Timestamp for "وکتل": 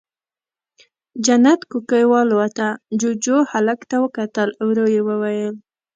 4.03-4.49